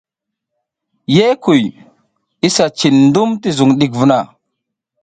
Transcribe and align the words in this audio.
Ye 1.15 1.27
kuy, 1.43 1.63
kisa 2.39 2.65
cin 2.77 2.97
dum 3.13 3.29
ti 3.41 3.49
zung 3.57 3.73
ɗik 3.79 3.91
vuna. 3.97 4.17